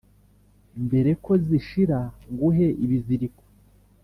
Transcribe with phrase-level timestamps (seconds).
[0.83, 1.99] mbe ko zishira
[2.31, 3.43] nguhe ibiziriko